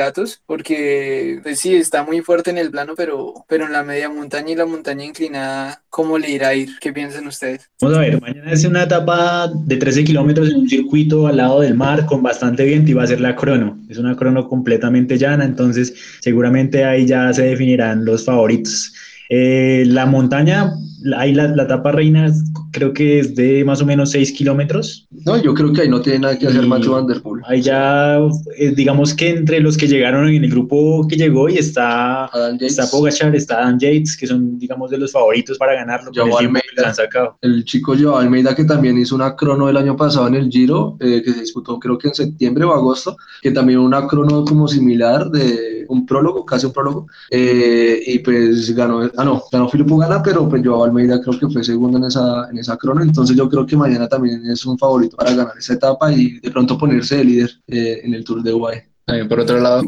[0.45, 4.51] porque pues sí, está muy fuerte en el plano, pero, pero en la media montaña
[4.51, 6.69] y la montaña inclinada, ¿cómo le irá a ir?
[6.79, 7.69] ¿Qué piensan ustedes?
[7.81, 11.61] Vamos a ver, mañana es una etapa de 13 kilómetros en un circuito al lado
[11.61, 13.79] del mar con bastante viento y va a ser la crono.
[13.89, 18.93] Es una crono completamente llana, entonces seguramente ahí ya se definirán los favoritos.
[19.29, 20.73] Eh, la montaña,
[21.17, 22.31] ahí la, la etapa reina
[22.73, 25.07] creo que es de más o menos 6 kilómetros.
[25.25, 27.43] No, yo creo que ahí no tiene nada que hacer Macho Van Der Poel.
[27.45, 28.17] Ahí ya,
[28.57, 32.87] eh, digamos que entre los que llegaron en el grupo que llegó y está, está
[32.87, 36.11] Pogachar, está Dan Yates, que son, digamos, de los favoritos para ganarlo.
[36.13, 37.37] Joao Almeida, han sacado.
[37.41, 40.97] El chico Joao Almeida, que también hizo una crono el año pasado en el Giro,
[40.99, 44.67] eh, que se disputó creo que en septiembre o agosto, que también una crono como
[44.67, 49.97] similar de un prólogo, casi un prólogo, eh, y pues ganó, ah no, ganó Filippo
[49.97, 53.35] Gana, pero pues Joao Almeida creo que fue segundo en esa, en esa crono, entonces
[53.35, 56.77] yo creo que mañana también es un favorito para ganar esa etapa y de pronto
[56.77, 58.89] ponerse de líder eh, en el Tour de UAE.
[59.05, 59.83] También por otro lado,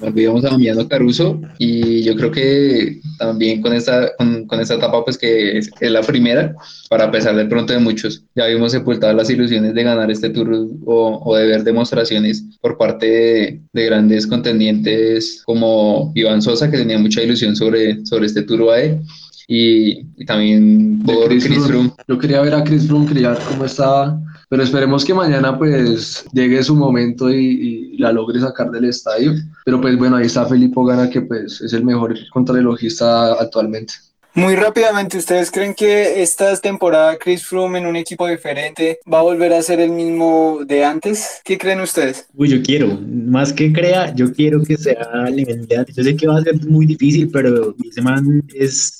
[0.00, 5.04] olvidamos a Damiano Caruso y yo creo que también con esta, con, con esta etapa
[5.04, 6.54] pues que es, es, la primera,
[6.88, 10.68] para pesar de pronto de muchos, ya vimos sepultadas las ilusiones de ganar este tour
[10.86, 16.78] o, o de ver demostraciones por parte de, de, grandes contendientes como Iván Sosa que
[16.78, 19.00] tenía mucha ilusión sobre, sobre este tour UAE
[19.50, 21.90] y, y también por Chris, Chris Froome.
[22.06, 24.16] Yo quería ver a Chris Froome, quería ver cómo estaba,
[24.48, 29.32] pero esperemos que mañana pues llegue su momento y, y, la logre sacar del estadio.
[29.64, 33.94] Pero pues bueno, ahí está Felipe Gana, que pues es el mejor contrarrelojista actualmente.
[34.34, 39.22] Muy rápidamente, ¿ustedes creen que esta temporada Chris Froome en un equipo diferente va a
[39.22, 41.40] volver a ser el mismo de antes?
[41.44, 42.28] ¿Qué creen ustedes?
[42.34, 45.96] Uy, yo quiero, más que crea, yo quiero que sea a nivel de antes.
[45.96, 48.99] Yo sé que va a ser muy difícil, pero ese man es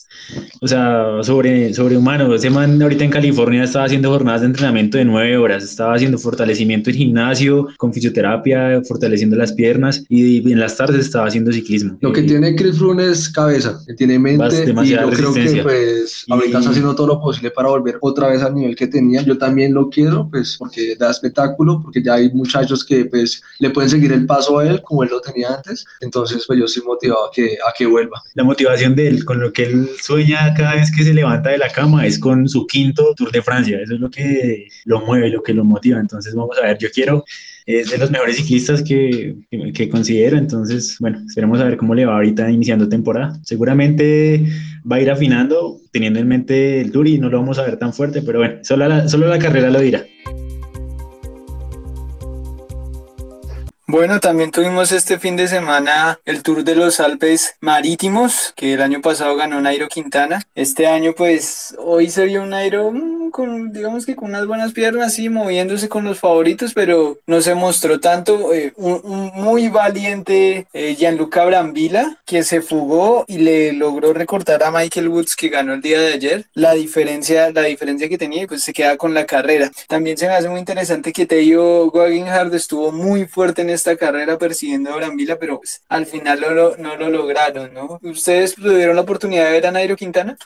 [0.60, 2.34] o sea, sobre, sobrehumano.
[2.34, 6.18] Ese man ahorita en California estaba haciendo jornadas de entrenamiento de nueve horas, estaba haciendo
[6.18, 11.96] fortalecimiento en gimnasio, con fisioterapia, fortaleciendo las piernas y en las tardes estaba haciendo ciclismo.
[12.00, 16.24] Lo que tiene Chris Froome es cabeza, que tiene mente y yo creo que pues
[16.26, 16.32] y...
[16.32, 19.22] ahorita está haciendo todo lo posible para volver otra vez al nivel que tenía.
[19.22, 23.70] Yo también lo quiero, pues porque da espectáculo, porque ya hay muchachos que pues le
[23.70, 25.84] pueden seguir el paso a él como él lo tenía antes.
[26.00, 28.22] Entonces pues yo estoy motivado a que, a que vuelva.
[28.34, 31.58] La motivación de él, con lo que él sueña cada vez que se levanta de
[31.58, 33.78] la cama es con su quinto Tour de Francia.
[33.80, 36.00] Eso es lo que lo mueve, lo que lo motiva.
[36.00, 37.24] Entonces, vamos a ver, yo quiero,
[37.64, 40.36] es de los mejores ciclistas que, que, que, considero.
[40.36, 43.38] Entonces, bueno, esperemos a ver cómo le va ahorita iniciando temporada.
[43.44, 44.44] Seguramente
[44.90, 47.76] va a ir afinando, teniendo en mente el Tour y no lo vamos a ver
[47.76, 50.04] tan fuerte, pero bueno, solo la, solo la carrera lo dirá.
[53.92, 58.82] Bueno, también tuvimos este fin de semana el Tour de los Alpes Marítimos, que el
[58.82, 60.44] año pasado ganó Nairo Quintana.
[60.54, 64.72] Este año, pues, hoy se vio un Nairo mmm, con, digamos que con unas buenas
[64.72, 68.54] piernas, sí, moviéndose con los favoritos, pero no se mostró tanto.
[68.54, 74.62] Eh, un, un, muy valiente eh, Gianluca Brambila, que se fugó y le logró recortar
[74.62, 78.44] a Michael Woods, que ganó el día de ayer, la diferencia, la diferencia que tenía
[78.44, 79.68] y pues se queda con la carrera.
[79.88, 84.38] También se me hace muy interesante que Teo Guggenhardt estuvo muy fuerte en esta carrera
[84.38, 86.40] persiguiendo a Brambila, pero pues, al final
[86.78, 87.98] no lo, lograron, ¿no?
[88.02, 90.36] ¿Ustedes tuvieron la oportunidad de ver a Nairo Quintana?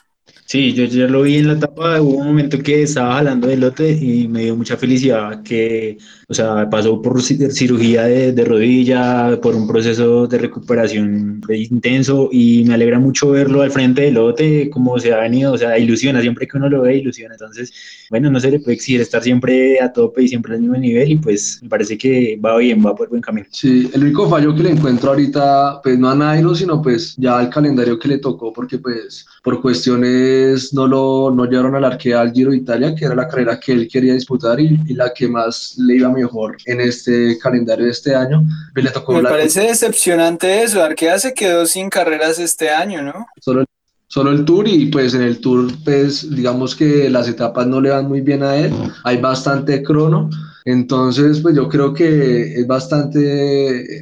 [0.47, 3.61] Sí, yo ya lo vi en la etapa, hubo un momento que estaba jalando el
[3.61, 9.39] lote y me dio mucha felicidad que, o sea, pasó por cirugía de, de rodilla,
[9.41, 14.71] por un proceso de recuperación intenso y me alegra mucho verlo al frente del lote,
[14.71, 17.35] como se ha venido, o sea, ilusiona, siempre que uno lo ve, ilusiona.
[17.35, 17.73] Entonces,
[18.11, 21.11] bueno, no se le puede exigir estar siempre a tope y siempre al mismo nivel
[21.11, 23.47] y pues me parece que va bien, va por buen camino.
[23.51, 27.39] Sí, el único fallo que le encuentro ahorita, pues no a Nairo, sino pues ya
[27.39, 32.21] al calendario que le tocó, porque pues por cuestiones no lo no llevaron al arquea
[32.21, 35.13] al Giro de Italia, que era la carrera que él quería disputar y, y, la
[35.13, 38.43] que más le iba mejor en este calendario de este año.
[38.73, 39.31] Pues le tocó Me la...
[39.31, 43.27] parece decepcionante eso, Arquea se quedó sin carreras este año, ¿no?
[43.41, 43.65] Solo
[44.07, 47.91] solo el tour y pues en el tour pues digamos que las etapas no le
[47.91, 48.73] van muy bien a él,
[49.03, 50.31] hay bastante crono
[50.65, 53.19] Entonces, pues yo creo que es bastante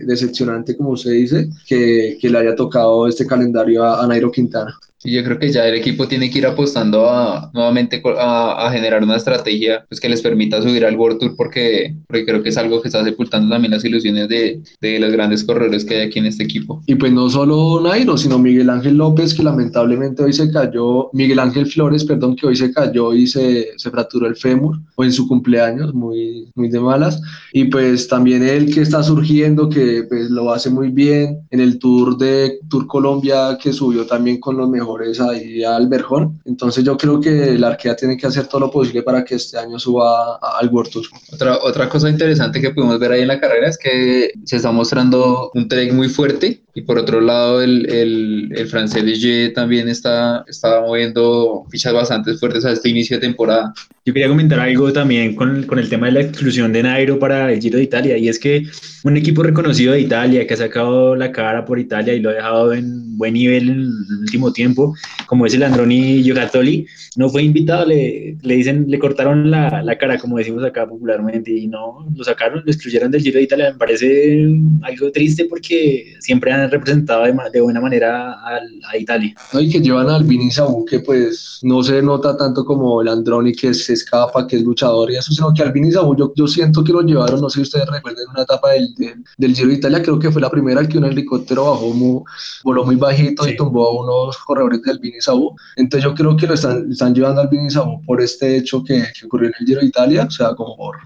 [0.05, 4.79] decepcionante, como usted dice, que, que le haya tocado este calendario a, a Nairo Quintana.
[5.05, 8.70] Y yo creo que ya el equipo tiene que ir apostando a nuevamente a, a,
[8.70, 12.51] generar una estrategia pues, que les permita subir al World Tour porque, porque creo que
[12.51, 16.07] es algo que está sepultando también las ilusiones de, de los grandes corredores que hay
[16.07, 16.83] aquí en este equipo.
[16.87, 21.40] Y pues no solo Nairo, sino Miguel Ángel López que lamentablemente hoy se cayó, Miguel
[21.40, 25.12] Ángel Flores, perdón, que hoy se cayó y se, se fracturó el fémur o en
[25.12, 27.20] su cumpleaños, muy, muy de malas.
[27.52, 31.78] Y pues también él que está surgiendo, que pues lo hace muy bien en el
[31.78, 36.40] Tour de Tour Colombia que subió también con los mejores ahí al Berjón.
[36.44, 39.58] Entonces yo creo que la Arquea tiene que hacer todo lo posible para que este
[39.58, 40.92] año suba al World.
[41.32, 44.72] Otra, otra cosa interesante que pudimos ver ahí en la carrera es que se está
[44.72, 49.88] mostrando un Trek muy fuerte y por otro lado el, el, el francés Leger también
[49.88, 53.74] está, está moviendo fichas bastante fuertes a este inicio de temporada.
[54.04, 57.52] Yo quería comentar algo también con, con, el tema de la exclusión de Nairo para
[57.52, 58.64] el Giro de Italia, y es que
[59.04, 62.35] un equipo reconocido de Italia que ha sacado la cara por Italia y lo ha
[62.35, 64.94] dejado en buen nivel en el último tiempo,
[65.26, 69.98] como es el Androni Giocattoli, no fue invitado, le, le dicen, le cortaron la, la,
[69.98, 73.72] cara, como decimos acá popularmente, y no, lo sacaron, lo excluyeron del Giro de Italia.
[73.72, 74.48] Me parece
[74.82, 79.35] algo triste porque siempre han representado de, de buena manera a, a Italia.
[79.53, 83.09] No, y que llevan al Vini Sabu, que pues no se nota tanto como el
[83.09, 86.33] Androni que se escapa, que es luchador y eso, sino que al Vini Sabu yo,
[86.35, 89.55] yo siento que lo llevaron, no sé si ustedes recuerden una etapa del, del, del
[89.55, 92.22] Giro de Italia, creo que fue la primera que un helicóptero bajó, muy,
[92.64, 93.51] voló muy bajito sí.
[93.51, 95.55] y tumbó a unos corredores del Vini Sabu.
[95.77, 99.05] Entonces yo creo que lo están, están llevando al Vini Sabu por este hecho que,
[99.18, 100.96] que, ocurrió en el Giro de Italia, o sea, como por,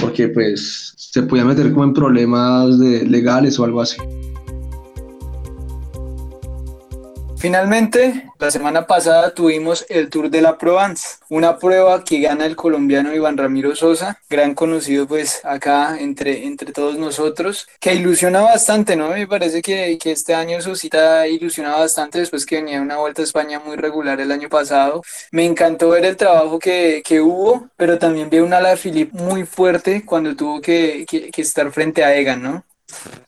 [0.00, 3.96] porque pues se podía meter como en problemas de, legales o algo así.
[7.38, 12.56] Finalmente, la semana pasada tuvimos el Tour de la Provence, una prueba que gana el
[12.56, 18.96] colombiano Iván Ramiro Sosa, gran conocido pues acá entre, entre todos nosotros, que ilusiona bastante,
[18.96, 19.10] ¿no?
[19.10, 23.24] Me parece que, que este año Sosita ilusiona bastante después que venía una Vuelta a
[23.24, 25.02] España muy regular el año pasado.
[25.30, 29.46] Me encantó ver el trabajo que, que hubo, pero también vi una ala Philippe muy
[29.46, 32.64] fuerte cuando tuvo que, que, que estar frente a Egan, ¿no?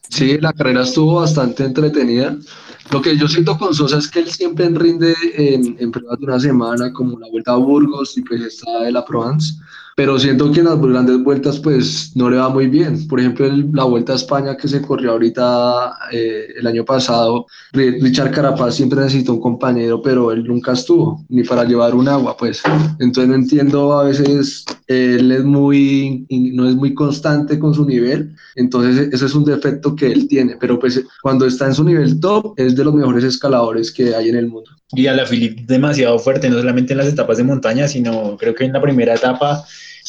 [0.08, 2.36] Sí, la carrera estuvo bastante entretenida.
[2.92, 6.26] Lo que yo siento con Sosa es que él siempre rinde en, en pruebas de
[6.26, 9.54] una semana, como la Vuelta a Burgos y pues esta de la Provence,
[9.96, 13.06] pero siento que en las grandes vueltas pues no le va muy bien.
[13.08, 17.46] Por ejemplo, el, la Vuelta a España que se corrió ahorita eh, el año pasado,
[17.72, 22.36] Richard Carapaz siempre necesitó un compañero, pero él nunca estuvo, ni para llevar un agua,
[22.36, 22.62] pues.
[22.98, 28.34] Entonces no entiendo, a veces él es muy, no es muy constante con su nivel,
[28.56, 32.18] entonces ese es un defecto que él tiene, pero pues cuando está en su nivel
[32.20, 34.70] top es de los mejores escaladores que hay en el mundo.
[34.92, 38.54] Y a la Philippe demasiado fuerte, no solamente en las etapas de montaña, sino creo
[38.54, 39.64] que en la primera etapa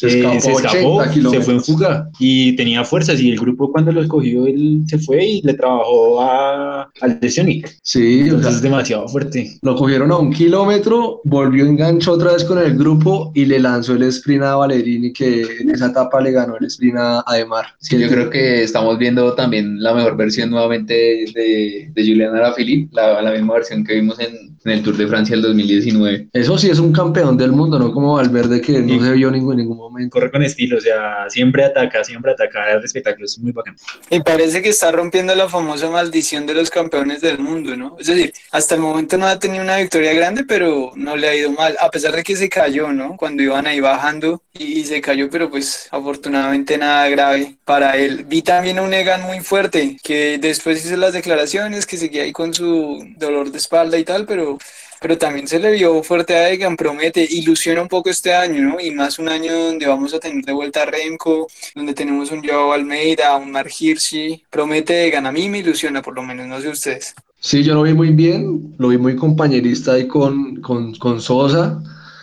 [0.08, 3.70] se escapó, eh, se, escapó se, fue en fuga y tenía fuerzas y el grupo
[3.70, 7.76] cuando lo escogió él se fue y le trabajó a, al Decionic.
[7.82, 9.58] Sí, entonces o sea, es demasiado fuerte.
[9.62, 13.94] Lo cogieron a un kilómetro, volvió enganchó otra vez con el grupo y le lanzó
[13.94, 17.66] el sprint a Valerini que en esa etapa le ganó el sprint a, a Demar.
[17.78, 20.94] Sí, yo creo que estamos viendo también la mejor versión nuevamente
[21.34, 25.06] de, de Juliana Alaphilippe, la, la misma versión que vimos en, en el Tour de
[25.06, 26.28] Francia del 2019.
[26.32, 29.30] Eso sí es un campeón del mundo, no como Valverde que no y, se vio
[29.30, 29.91] ningún, ningún momento.
[30.10, 33.76] Corre con estilo, o sea, siempre ataca, siempre ataca, el espectáculo es muy bacán.
[34.10, 37.96] Y parece que está rompiendo la famosa maldición de los campeones del mundo, ¿no?
[37.98, 41.34] Es decir, hasta el momento no ha tenido una victoria grande, pero no le ha
[41.34, 43.16] ido mal, a pesar de que se cayó, ¿no?
[43.16, 48.24] Cuando iban ahí bajando y, y se cayó, pero pues afortunadamente nada grave para él.
[48.24, 52.32] Vi también a un Egan muy fuerte, que después hizo las declaraciones, que seguía ahí
[52.32, 54.58] con su dolor de espalda y tal, pero
[55.02, 58.80] pero también se le vio fuerte a Egan, promete, ilusiona un poco este año, ¿no?
[58.80, 62.42] Y más un año donde vamos a tener de vuelta a Remco, donde tenemos un
[62.42, 66.60] Joao Almeida, un Mark Hirschi, promete Egan, a mí me ilusiona por lo menos, no
[66.60, 67.14] sé ustedes.
[67.40, 71.82] Sí, yo lo vi muy bien, lo vi muy compañerista ahí con, con, con Sosa,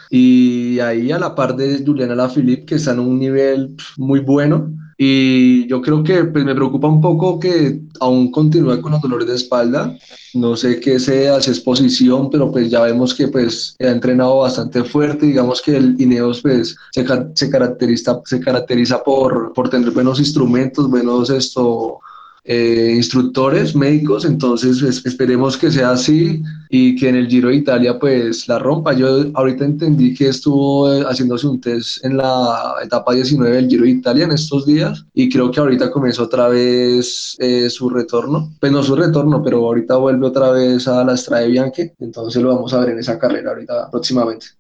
[0.10, 4.72] y ahí a la par de Juliana Lafilippe, que está en un nivel muy bueno,
[5.02, 9.28] y yo creo que pues, me preocupa un poco que aún continúe con los dolores
[9.28, 9.98] de espalda.
[10.34, 14.40] No sé qué sea, si es posición, pero pues ya vemos que pues ha entrenado
[14.40, 15.28] bastante fuerte.
[15.28, 20.90] Digamos que el Ineos pues se, se caracteriza, se caracteriza por, por tener buenos instrumentos,
[20.90, 22.02] buenos esto,
[22.44, 27.56] eh, instructores médicos, entonces pues, esperemos que sea así y que en el Giro de
[27.56, 28.94] Italia pues la rompa.
[28.94, 33.84] Yo ahorita entendí que estuvo eh, haciéndose un test en la etapa 19 del Giro
[33.84, 38.52] de Italia en estos días y creo que ahorita comenzó otra vez eh, su retorno,
[38.60, 42.56] pues no su retorno, pero ahorita vuelve otra vez a la Strade Bianche, entonces lo
[42.56, 44.59] vamos a ver en esa carrera ahorita próximamente.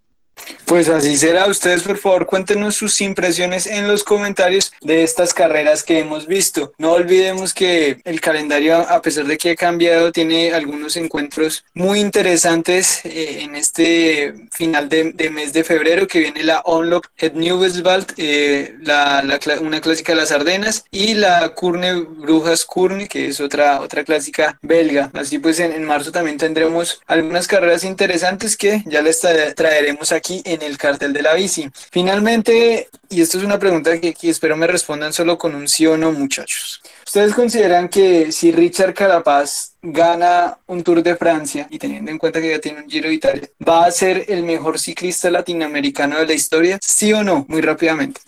[0.70, 1.48] Pues así será.
[1.48, 6.74] Ustedes, por favor, cuéntenos sus impresiones en los comentarios de estas carreras que hemos visto.
[6.78, 12.00] No olvidemos que el calendario, a pesar de que ha cambiado, tiene algunos encuentros muy
[12.00, 18.14] interesantes eh, en este final de, mes de febrero, que viene la Onlock Het Nieuwsveld,
[18.18, 19.24] eh, la,
[19.62, 24.60] una clásica de las Ardenas, y la Kurne Brujas Kurne, que es otra, otra clásica
[24.62, 25.10] belga.
[25.16, 29.20] Así pues, en marzo también tendremos algunas carreras interesantes que ya les
[29.56, 31.70] traeremos aquí en el cartel de la bici.
[31.92, 35.98] Finalmente, y esto es una pregunta que, espero me respondan solo con un sí o
[35.98, 36.82] no, muchachos.
[37.06, 42.40] ¿Ustedes consideran que si Richard Carapaz gana un Tour de Francia y teniendo en cuenta
[42.40, 46.28] que ya tiene un Giro de Italia, va a ser el mejor ciclista latinoamericano de
[46.28, 46.78] la historia?
[46.82, 47.46] ¿Sí o no?
[47.48, 48.22] Muy rápidamente.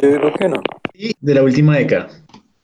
[0.00, 0.62] Yo digo que no.
[0.94, 2.08] Y de la última década.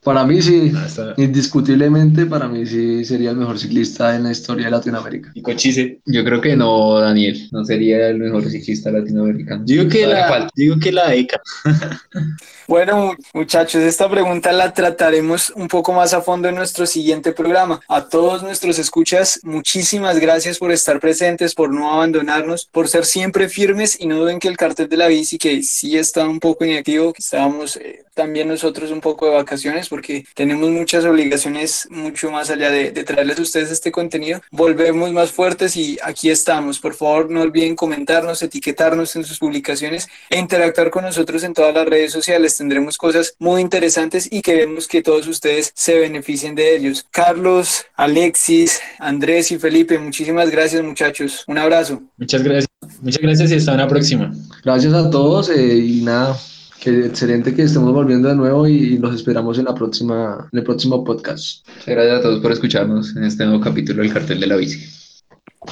[0.05, 4.67] Para mí sí, ah, indiscutiblemente para mí sí sería el mejor ciclista en la historia
[4.67, 5.33] de Latinoamérica.
[5.35, 6.01] ¿Y Cochise?
[6.05, 9.65] Yo creo que no, Daniel, no sería el mejor ciclista latinoamericano.
[9.65, 11.41] Digo que, la, digo que la ECA.
[12.67, 17.81] Bueno, muchachos, esta pregunta la trataremos un poco más a fondo en nuestro siguiente programa.
[17.89, 23.51] A todos nuestros escuchas, muchísimas gracias por estar presentes, por no abandonarnos, por ser siempre
[23.51, 26.65] firmes y no duden que el cartel de la bici, que sí está un poco
[26.65, 32.33] inactivo, que estábamos eh, también nosotros un poco de vacaciones porque tenemos muchas obligaciones mucho
[32.33, 34.41] más allá de, de traerles a ustedes este contenido.
[34.51, 36.81] Volvemos más fuertes y aquí estamos.
[36.81, 41.73] Por favor, no olviden comentarnos, etiquetarnos en sus publicaciones e interactuar con nosotros en todas
[41.75, 46.75] las redes sociales tendremos cosas muy interesantes y queremos que todos ustedes se beneficien de
[46.77, 47.07] ellos.
[47.11, 51.45] Carlos, Alexis, Andrés y Felipe, muchísimas gracias muchachos.
[51.47, 52.03] Un abrazo.
[52.17, 52.69] Muchas gracias.
[53.01, 54.33] Muchas gracias y hasta una próxima.
[54.65, 56.37] Gracias a todos eh, y nada,
[56.85, 60.65] que excelente que estemos volviendo de nuevo y los esperamos en la próxima, en el
[60.65, 61.67] próximo podcast.
[61.87, 64.85] Gracias a todos por escucharnos en este nuevo capítulo del Cartel de la Bici.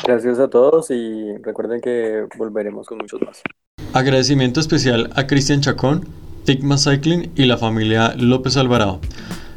[0.07, 3.43] Gracias a todos y recuerden que volveremos con muchos más.
[3.93, 6.09] Agradecimiento especial a Cristian Chacón
[6.47, 8.99] Tigma Cycling y la familia López Alvarado.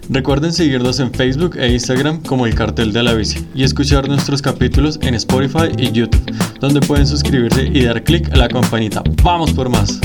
[0.09, 4.41] Recuerden seguirnos en Facebook e Instagram como El Cartel de la Bici y escuchar nuestros
[4.41, 6.21] capítulos en Spotify y YouTube,
[6.59, 9.01] donde pueden suscribirse y dar clic a la campanita.
[9.23, 10.01] ¡Vamos por más!